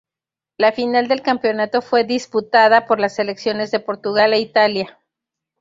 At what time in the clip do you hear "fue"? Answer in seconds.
1.83-2.03